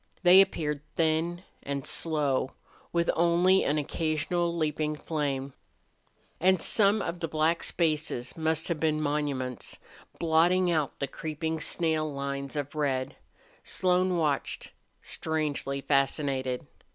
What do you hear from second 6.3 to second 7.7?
And some of the black